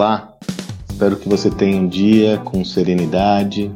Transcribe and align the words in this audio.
Olá, 0.00 0.34
espero 0.88 1.14
que 1.14 1.28
você 1.28 1.50
tenha 1.50 1.78
um 1.78 1.86
dia 1.86 2.38
com 2.38 2.64
serenidade, 2.64 3.70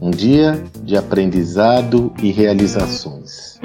um 0.00 0.08
dia 0.08 0.62
de 0.84 0.96
aprendizado 0.96 2.14
e 2.22 2.30
realizações. 2.30 3.58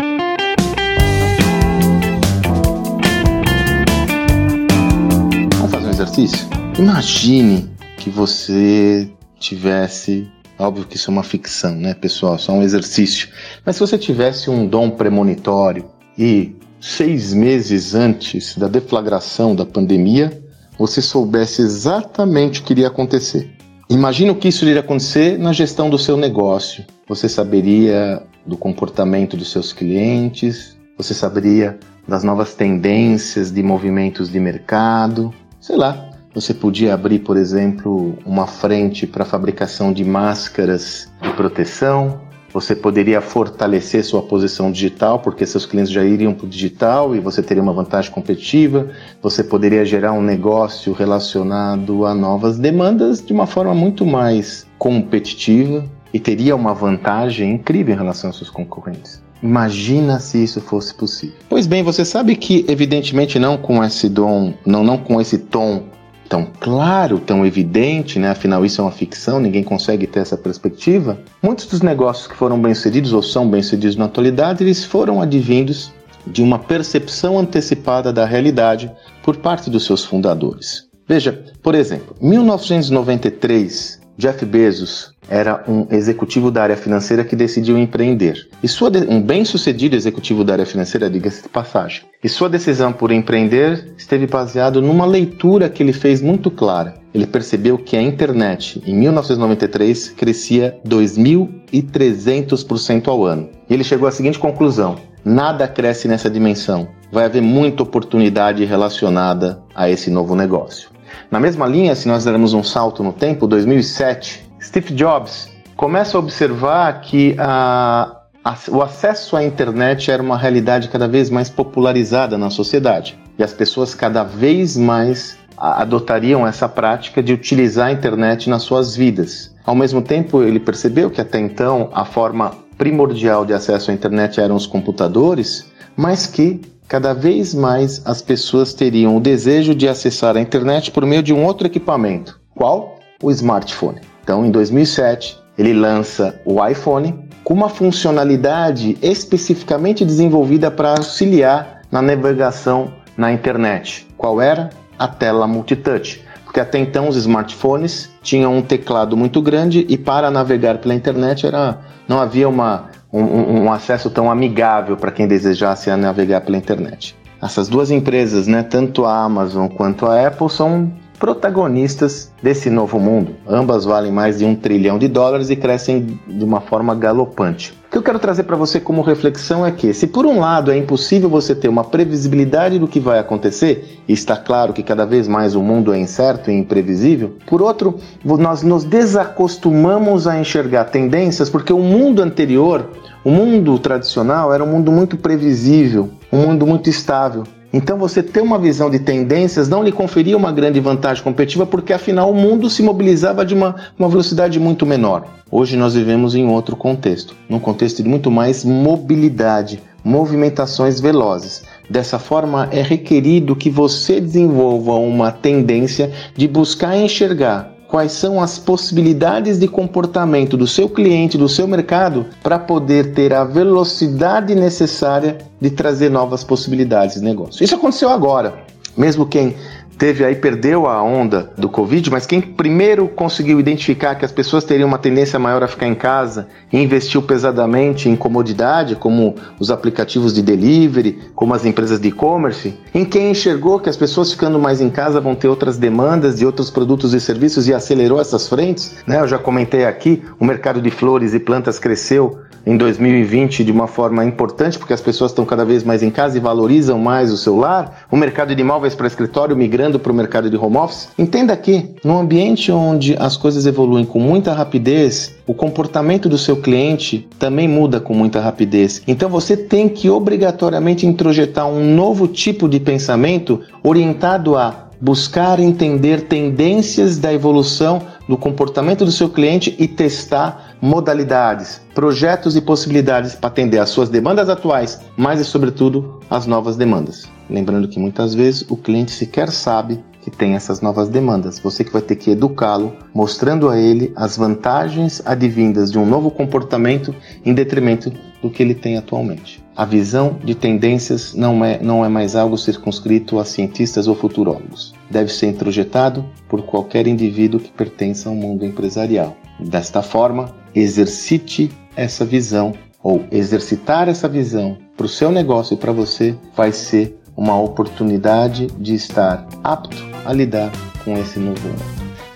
Vamos 5.54 5.72
fazer 5.72 5.86
um 5.86 5.92
exercício? 5.92 6.48
Imagine 6.80 7.70
que 7.98 8.10
você 8.10 9.08
tivesse 9.40 10.28
Óbvio 10.58 10.88
que 10.88 10.96
isso 10.96 11.12
é 11.12 11.14
uma 11.14 11.22
ficção, 11.22 11.76
né, 11.76 11.94
pessoal? 11.94 12.40
Só 12.40 12.52
um 12.54 12.64
exercício. 12.64 13.30
Mas 13.64 13.76
se 13.76 13.82
você 13.82 13.96
tivesse 13.96 14.50
um 14.50 14.66
dom 14.66 14.90
premonitório 14.90 15.86
e 16.18 16.56
seis 16.82 17.32
meses 17.32 17.94
antes 17.94 18.58
da 18.58 18.68
deflagração 18.68 19.54
da 19.54 19.68
pandemia, 19.68 20.45
você 20.78 21.02
soubesse 21.02 21.62
exatamente 21.62 22.62
o 22.62 22.64
que 22.64 22.74
iria 22.74 22.88
acontecer. 22.88 23.52
Imagina 23.90 24.32
o 24.32 24.36
que 24.36 24.48
isso 24.48 24.66
iria 24.66 24.80
acontecer 24.80 25.38
na 25.38 25.54
gestão 25.54 25.90
do 25.90 25.98
seu 25.98 26.18
negócio. 26.18 26.84
Você 27.08 27.30
saberia 27.30 28.22
do 28.46 28.58
comportamento 28.58 29.38
dos 29.38 29.52
seus 29.52 29.72
clientes, 29.72 30.76
você 30.98 31.14
saberia 31.14 31.78
das 32.08 32.24
novas 32.24 32.54
tendências 32.54 33.52
de 33.52 33.62
movimentos 33.62 34.32
de 34.32 34.40
mercado, 34.40 35.34
sei 35.60 35.76
lá, 35.76 36.10
você 36.36 36.54
podia 36.54 36.94
abrir, 36.94 37.20
por 37.20 37.38
exemplo, 37.38 38.18
uma 38.26 38.46
frente 38.46 39.08
para 39.08 39.24
fabricação 39.24 39.94
de 39.94 40.04
máscaras 40.04 41.10
de 41.22 41.30
proteção. 41.30 42.20
Você 42.56 42.74
poderia 42.74 43.20
fortalecer 43.20 44.02
sua 44.02 44.22
posição 44.22 44.72
digital, 44.72 45.20
porque 45.20 45.46
seus 45.46 45.66
clientes 45.66 45.92
já 45.92 46.06
iriam 46.06 46.34
para 46.34 46.46
o 46.46 46.50
digital 46.50 47.14
e 47.14 47.20
você 47.20 47.44
teria 47.44 47.62
uma 47.62 47.74
vantagem 47.74 48.10
competitiva. 48.10 48.92
Você 49.22 49.44
poderia 49.44 49.84
gerar 49.84 50.14
um 50.14 50.22
negócio 50.22 50.94
relacionado 50.94 52.06
a 52.06 52.16
novas 52.16 52.58
demandas 52.58 53.22
de 53.22 53.34
uma 53.34 53.46
forma 53.46 53.74
muito 53.74 54.06
mais 54.06 54.66
competitiva 54.80 55.84
e 56.14 56.18
teria 56.18 56.56
uma 56.56 56.74
vantagem 56.74 57.52
incrível 57.52 57.94
em 57.94 57.98
relação 57.98 58.30
aos 58.30 58.38
seus 58.38 58.50
concorrentes. 58.50 59.22
Imagina 59.44 60.18
se 60.22 60.42
isso 60.42 60.62
fosse 60.62 60.96
possível. 60.96 61.36
Pois 61.50 61.68
bem, 61.68 61.84
você 61.84 62.06
sabe 62.06 62.38
que 62.38 62.64
evidentemente 62.70 63.38
não 63.38 63.58
com 63.58 63.84
esse 63.84 64.08
dom, 64.08 64.54
não 64.66 64.82
não 64.82 64.98
com 64.98 65.20
esse 65.20 65.40
tom 65.40 65.84
tão 66.28 66.48
claro, 66.60 67.20
tão 67.20 67.46
evidente, 67.46 68.20
né? 68.20 68.30
afinal 68.30 68.66
isso 68.66 68.82
é 68.82 68.84
uma 68.84 68.92
ficção, 68.92 69.40
ninguém 69.40 69.64
consegue 69.64 70.08
ter 70.08 70.20
essa 70.20 70.38
perspectiva. 70.38 71.20
Muitos 71.42 71.66
dos 71.68 71.82
negócios 71.82 72.28
que 72.28 72.36
foram 72.36 72.60
bem-sucedidos 72.60 73.14
ou 73.14 73.22
são 73.22 73.50
bem-sucedidos 73.50 73.96
na 73.96 74.06
atualidade, 74.06 74.64
eles 74.64 74.84
foram 74.84 75.22
advindos 75.22 75.94
de 76.26 76.42
uma 76.42 76.58
percepção 76.58 77.38
antecipada 77.38 78.12
da 78.12 78.26
realidade 78.26 78.92
por 79.24 79.38
parte 79.38 79.70
dos 79.70 79.86
seus 79.86 80.04
fundadores. 80.04 80.86
Veja, 81.08 81.46
por 81.62 81.76
exemplo, 81.76 82.16
1993, 82.20 84.02
Jeff 84.18 84.46
Bezos 84.46 85.14
era 85.30 85.64
um 85.68 85.88
executivo 85.92 86.50
da 86.50 86.64
área 86.64 86.78
financeira 86.78 87.24
que 87.24 87.36
decidiu 87.36 87.78
empreender. 87.78 88.48
E 88.64 88.68
sua 88.68 88.90
de... 88.90 89.00
um 89.00 89.22
bem-sucedido 89.22 89.96
executivo 89.96 90.44
da 90.44 90.54
área 90.54 90.66
financeira, 90.66 91.10
diga-se 91.10 91.44
de 91.44 91.50
passagem. 91.50 92.04
E 92.24 92.30
sua 92.30 92.50
decisão 92.50 92.94
por 92.94 93.12
empreender 93.12 93.94
esteve 94.06 94.28
baseado 94.28 94.84
numa 94.84 95.06
leitura 95.06 95.68
que 95.68 95.82
ele 95.82 95.92
fez 95.92 96.22
muito 96.22 96.52
clara. 96.52 96.94
Ele 97.12 97.26
percebeu 97.26 97.76
que 97.78 97.98
a 97.98 98.02
internet, 98.02 98.80
em 98.86 98.96
1993, 98.96 100.10
crescia 100.10 100.78
2.300% 100.88 103.08
ao 103.08 103.26
ano. 103.26 103.50
E 103.68 103.74
ele 103.74 103.84
chegou 103.84 104.08
à 104.08 104.12
seguinte 104.12 104.38
conclusão: 104.38 104.98
nada 105.24 105.68
cresce 105.68 106.08
nessa 106.08 106.30
dimensão. 106.30 106.88
Vai 107.12 107.26
haver 107.26 107.42
muita 107.42 107.82
oportunidade 107.82 108.64
relacionada 108.64 109.60
a 109.74 109.90
esse 109.90 110.12
novo 110.12 110.36
negócio. 110.36 110.92
Na 111.32 111.40
mesma 111.40 111.66
linha, 111.66 111.96
se 111.96 112.08
nós 112.08 112.26
dermos 112.26 112.54
um 112.54 112.62
salto 112.62 113.02
no 113.02 113.12
tempo, 113.12 113.48
2007, 113.48 114.48
Steve 114.62 114.94
Jobs 114.94 115.50
começa 115.76 116.16
a 116.16 116.20
observar 116.20 117.02
que 117.02 117.36
a, 117.40 118.18
a, 118.44 118.56
o 118.70 118.84
acesso 118.84 119.36
à 119.36 119.44
internet 119.44 120.12
era 120.12 120.22
uma 120.22 120.38
realidade 120.38 120.90
cada 120.90 121.08
vez 121.08 121.32
mais 121.32 121.50
popularizada 121.50 122.38
na 122.38 122.52
sociedade 122.52 123.18
e 123.38 123.44
as 123.44 123.54
pessoas 123.54 123.94
cada 123.94 124.24
vez 124.24 124.78
mais 124.78 125.38
adotariam 125.58 126.46
essa 126.46 126.68
prática 126.68 127.24
de 127.24 127.34
utilizar 127.34 127.88
a 127.88 127.92
internet 127.92 128.50
nas 128.50 128.64
suas 128.64 128.96
vidas. 128.96 129.54
Ao 129.66 129.76
mesmo 129.76 130.02
tempo, 130.02 130.44
ele 130.44 130.60
percebeu 130.60 131.10
que 131.10 131.22
até 131.22 131.40
então 131.40 131.90
a 131.94 132.06
forma 132.06 132.52
primordial 132.78 133.46
de 133.46 133.54
acesso 133.54 133.90
à 133.90 133.94
internet 133.94 134.40
eram 134.40 134.56
os 134.56 134.68
computadores, 134.68 135.66
mas 135.96 136.28
que 136.28 136.62
cada 136.88 137.14
vez 137.14 137.54
mais 137.54 138.02
as 138.06 138.22
pessoas 138.22 138.74
teriam 138.74 139.18
o 139.18 139.22
desejo 139.22 139.74
de 139.74 139.88
acessar 139.88 140.36
a 140.36 140.42
internet 140.42 140.92
por 140.92 141.06
meio 141.06 141.24
de 141.24 141.34
um 141.34 141.44
outro 141.44 141.68
equipamento. 141.68 142.40
Qual? 142.54 143.00
O 143.24 143.32
smartphone. 143.32 144.02
Então, 144.24 144.46
em 144.46 144.52
2007, 144.52 145.40
ele 145.58 145.74
lança 145.74 146.40
o 146.46 146.64
iPhone 146.66 147.28
com 147.44 147.54
uma 147.54 147.70
funcionalidade 147.70 148.98
especificamente 149.02 150.04
desenvolvida 150.04 150.70
para 150.70 150.92
auxiliar 150.92 151.82
na 151.92 152.02
navegação 152.02 152.92
na 153.18 153.32
internet. 153.32 154.08
Qual 154.18 154.42
era? 154.42 154.70
A 154.98 155.08
tela 155.08 155.48
multitouch. 155.48 156.24
Porque 156.44 156.60
até 156.60 156.80
então 156.80 157.10
os 157.10 157.18
smartphones 157.18 158.10
tinham 158.22 158.56
um 158.56 158.62
teclado 158.62 159.18
muito 159.18 159.42
grande 159.42 159.86
e 159.90 159.98
para 159.98 160.32
navegar 160.32 160.78
pela 160.78 160.94
internet 160.94 161.46
era, 161.46 161.80
não 162.08 162.20
havia 162.20 162.48
uma, 162.48 162.86
um, 163.12 163.64
um 163.64 163.72
acesso 163.72 164.10
tão 164.10 164.32
amigável 164.32 164.96
para 164.96 165.12
quem 165.12 165.28
desejasse 165.28 165.94
navegar 165.96 166.42
pela 166.42 166.58
internet. 166.58 167.16
Essas 167.42 167.68
duas 167.68 167.92
empresas, 167.92 168.48
né, 168.48 168.64
tanto 168.64 169.06
a 169.06 169.24
Amazon 169.24 169.68
quanto 169.68 170.06
a 170.06 170.28
Apple, 170.28 170.50
são 170.50 170.92
protagonistas 171.20 172.32
desse 172.42 172.70
novo 172.70 173.00
mundo. 173.00 173.36
Ambas 173.48 173.86
valem 173.86 174.12
mais 174.12 174.40
de 174.40 174.46
um 174.46 174.56
trilhão 174.56 174.98
de 174.98 175.08
dólares 175.08 175.50
e 175.50 175.56
crescem 175.56 176.20
de 176.28 176.44
uma 176.44 176.62
forma 176.62 176.96
galopante. 176.96 177.74
Que 177.96 178.00
eu 178.00 178.04
quero 178.04 178.20
trazer 178.20 178.44
para 178.44 178.58
você 178.58 178.78
como 178.78 179.02
reflexão 179.02 179.66
é 179.66 179.72
que, 179.72 179.94
se 179.94 180.06
por 180.06 180.26
um 180.26 180.38
lado 180.38 180.70
é 180.70 180.78
impossível 180.78 181.30
você 181.30 181.56
ter 181.56 181.70
uma 181.70 181.86
previsibilidade 181.86 182.78
do 182.78 182.90
que 182.90 183.00
vai 183.00 183.20
acontecer, 183.20 184.02
e 184.06 184.12
está 184.12 184.36
claro 184.36 184.74
que 184.74 184.84
cada 184.84 185.06
vez 185.06 185.30
mais 185.30 185.56
o 185.56 185.64
mundo 185.64 185.94
é 185.94 185.98
incerto 185.98 186.52
e 186.52 186.54
imprevisível, 186.54 187.38
por 187.48 187.62
outro, 187.62 187.98
nós 188.22 188.64
nos 188.64 188.84
desacostumamos 188.84 190.28
a 190.28 190.38
enxergar 190.38 190.84
tendências 190.84 191.50
porque 191.50 191.72
o 191.72 191.80
mundo 191.80 192.22
anterior, 192.22 192.90
o 193.24 193.32
mundo 193.32 193.80
tradicional, 193.80 194.54
era 194.54 194.62
um 194.62 194.68
mundo 194.68 194.92
muito 194.92 195.16
previsível, 195.16 196.10
um 196.30 196.40
mundo 196.40 196.68
muito 196.68 196.90
estável. 196.90 197.46
Então 197.76 197.98
você 197.98 198.24
ter 198.24 198.40
uma 198.40 198.58
visão 198.58 198.90
de 198.90 199.00
tendências 199.00 199.68
não 199.68 199.84
lhe 199.84 199.92
conferia 199.92 200.38
uma 200.38 200.50
grande 200.50 200.80
vantagem 200.80 201.22
competitiva 201.22 201.66
porque 201.66 201.92
afinal 201.92 202.32
o 202.32 202.34
mundo 202.34 202.70
se 202.70 202.82
mobilizava 202.82 203.46
de 203.46 203.54
uma, 203.54 203.76
uma 204.00 204.08
velocidade 204.08 204.58
muito 204.62 204.86
menor. 204.86 205.26
Hoje 205.52 205.76
nós 205.76 205.94
vivemos 205.94 206.36
em 206.36 206.48
outro 206.48 206.78
contexto, 206.78 207.36
num 207.50 207.60
contexto 207.60 208.02
de 208.02 208.08
muito 208.08 208.32
mais 208.32 208.64
mobilidade, 208.64 209.84
movimentações 210.06 211.02
velozes. 211.02 211.64
Dessa 211.90 212.18
forma, 212.18 212.70
é 212.72 212.82
requerido 212.82 213.58
que 213.58 213.70
você 213.70 214.22
desenvolva 214.22 214.94
uma 214.94 215.30
tendência 215.30 216.14
de 216.34 216.48
buscar 216.48 216.96
enxergar 216.96 217.75
quais 217.88 218.12
são 218.12 218.42
as 218.42 218.58
possibilidades 218.58 219.60
de 219.60 219.68
comportamento 219.68 220.58
do 220.58 220.68
seu 220.68 220.90
cliente, 220.90 221.38
do 221.38 221.48
seu 221.48 221.68
mercado, 221.68 222.26
para 222.42 222.60
poder 222.60 223.14
ter 223.14 223.34
a 223.34 223.44
velocidade 223.44 224.56
necessária 224.56 225.38
de 225.60 225.70
trazer 225.70 226.10
novas 226.10 226.44
possibilidades 226.44 227.16
de 227.16 227.22
negócio. 227.22 227.64
Isso 227.64 227.76
aconteceu 227.76 228.10
agora. 228.10 228.54
Mesmo 228.98 229.26
quem 229.26 229.56
teve 229.98 230.24
aí, 230.24 230.36
perdeu 230.36 230.88
a 230.88 231.02
onda 231.02 231.52
do 231.58 231.70
Covid, 231.70 232.10
mas 232.12 232.26
quem 232.26 232.42
primeiro 232.42 233.08
conseguiu 233.08 233.60
identificar 233.60 234.16
que 234.16 234.26
as 234.26 234.32
pessoas 234.32 234.64
teriam 234.64 234.88
uma 234.88 234.98
tendência 234.98 235.40
maior 235.40 235.64
a 235.64 235.68
ficar 235.68 235.88
em 235.88 235.96
casa 235.96 236.48
e 236.72 236.82
investiu 236.82 237.22
pesadamente 237.22 238.10
em 238.10 238.16
comodidade, 238.16 238.96
como 238.96 239.36
os 239.60 239.72
aplicativos 239.72 240.34
de 240.34 240.42
delivery, 240.42 241.20
como 241.34 241.54
as 241.54 241.66
empresas 241.66 242.00
de 242.00 242.10
e-commerce, 242.10 242.78
em 242.94 243.06
quem 243.06 243.32
enxergou 243.32 243.80
que 243.80 243.90
as 243.90 243.98
pessoas 243.98 244.32
ficando 244.32 244.60
mais 244.60 244.82
em 244.82 244.90
casa 244.90 245.22
vão 245.22 245.36
ter 245.36 245.48
outras 245.48 245.78
demandas 245.78 246.38
de 246.38 246.46
outros 246.46 246.70
produtos 246.70 247.14
e 247.14 247.20
serviços 247.20 247.68
e 247.68 247.74
acelerou 247.74 248.20
essas 248.20 248.48
frentes, 248.48 248.96
né? 249.08 249.20
Eu 249.20 249.28
já 249.28 249.38
comentei 249.38 249.86
aqui, 249.86 250.24
o 250.40 250.46
mercado 250.46 250.82
de 250.82 250.92
flores 250.92 251.34
e 251.34 251.40
plantas 251.40 251.80
cresceu 251.80 252.40
em 252.66 252.76
2020 252.76 253.64
de 253.64 253.72
uma 253.72 253.88
forma 253.88 254.26
importante, 254.26 254.80
porque 254.80 254.94
as 254.94 255.02
pessoas 255.02 255.32
estão 255.32 255.46
cada 255.46 255.64
vez 255.64 255.84
mais 255.84 256.02
em 256.02 256.10
casa 256.10 256.38
e 256.38 256.42
valorizam 256.42 256.98
mais 256.98 257.32
o 257.32 257.38
seu 257.38 257.56
lar. 257.56 258.06
O 258.10 258.18
mercado 258.18 258.56
de 258.56 258.62
imóveis 258.62 258.96
para 258.96 259.06
escritório 259.06 259.56
migrando 259.56 259.85
para 260.00 260.12
o 260.12 260.16
mercado 260.16 260.50
de 260.50 260.58
home 260.58 260.78
office. 260.78 261.10
Entenda 261.18 261.56
que, 261.56 261.90
num 262.04 262.20
ambiente 262.20 262.72
onde 262.72 263.16
as 263.18 263.38
coisas 263.38 263.66
evoluem 263.66 264.06
com 264.06 264.20
muita 264.20 264.54
rapidez, 264.54 265.36
o 265.48 265.54
comportamento 265.54 266.28
do 266.28 266.38
seu 266.38 266.58
cliente 266.58 267.28
também 267.38 267.68
muda 267.68 268.00
com 268.00 268.14
muita 268.14 268.40
rapidez. 268.40 269.02
Então 269.08 269.30
você 269.30 269.56
tem 269.56 269.88
que 269.88 270.10
obrigatoriamente 270.10 271.06
introjetar 271.06 271.68
um 271.68 271.96
novo 271.96 272.28
tipo 272.28 272.68
de 272.68 272.80
pensamento 272.80 273.62
orientado 273.84 274.56
a 274.56 274.85
buscar 275.02 275.60
entender 275.60 276.22
tendências 276.22 277.18
da 277.18 277.34
evolução 277.34 278.02
do 278.28 278.38
comportamento 278.38 279.06
do 279.06 279.12
seu 279.12 279.30
cliente 279.30 279.76
e 279.78 279.88
testar 279.88 280.76
modalidades, 280.82 281.82
projetos 281.94 282.56
e 282.56 282.62
possibilidades 282.62 283.36
para 283.36 283.48
atender 283.48 283.80
às 283.80 283.90
suas 283.90 284.10
demandas 284.10 284.50
atuais, 284.50 285.00
mas 285.16 285.40
e 285.40 285.46
sobretudo 285.46 286.20
as 286.30 286.46
novas 286.46 286.76
demandas. 286.76 287.30
Lembrando 287.50 287.88
que 287.88 288.00
muitas 288.00 288.34
vezes 288.34 288.66
o 288.70 288.76
cliente 288.76 289.12
sequer 289.12 289.52
sabe 289.52 290.04
que 290.22 290.32
tem 290.32 290.56
essas 290.56 290.82
novas 290.82 291.08
demandas. 291.08 291.60
Você 291.60 291.84
que 291.84 291.94
vai 291.94 292.02
ter 292.02 292.16
que 292.16 292.32
educá-lo, 292.32 292.94
mostrando 293.14 293.70
a 293.70 293.80
ele 293.80 294.12
as 294.16 294.36
vantagens 294.36 295.22
advindas 295.24 295.92
de 295.92 296.00
um 296.00 296.06
novo 296.06 296.32
comportamento 296.32 297.14
em 297.46 297.54
detrimento 297.54 298.12
do 298.42 298.50
que 298.50 298.64
ele 298.64 298.74
tem 298.74 298.98
atualmente. 298.98 299.65
A 299.76 299.84
visão 299.84 300.40
de 300.42 300.56
tendências 300.56 301.34
não 301.34 301.64
é, 301.64 301.78
não 301.82 302.06
é 302.06 302.08
mais 302.08 302.34
algo 302.34 302.58
circunscrito 302.58 303.40
a 303.40 303.46
cientistas 303.46 304.08
ou 304.08 304.16
futurólogos. 304.16 304.94
Deve 305.12 305.34
ser 305.34 305.48
introjetado 305.48 306.26
por 306.48 306.62
qualquer 306.62 307.08
indivíduo 307.08 307.60
que 307.60 307.72
pertença 307.72 308.30
ao 308.30 308.36
mundo 308.36 308.66
empresarial. 308.66 309.36
Desta 309.60 310.02
forma, 310.02 310.56
exercite 310.74 311.70
essa 311.94 312.24
visão 312.24 312.74
ou 313.04 313.26
exercitar 313.32 314.08
essa 314.08 314.30
visão 314.30 314.78
para 314.96 315.06
o 315.06 315.10
seu 315.10 315.30
negócio 315.30 315.74
e 315.74 315.78
para 315.78 315.92
você 315.92 316.36
vai 316.56 316.72
ser 316.72 317.20
uma 317.36 317.60
oportunidade 317.60 318.68
de 318.80 318.96
estar 318.96 319.46
apto 319.62 319.98
a 320.26 320.32
lidar 320.32 320.72
com 321.04 321.18
esse 321.18 321.38
novo 321.38 321.68
mundo. 321.68 321.84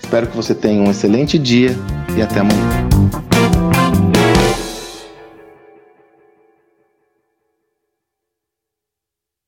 Espero 0.02 0.26
que 0.26 0.36
você 0.36 0.54
tenha 0.54 0.82
um 0.82 0.90
excelente 0.90 1.38
dia 1.38 1.74
e 2.16 2.20
até 2.20 2.40
amanhã. 2.40 4.09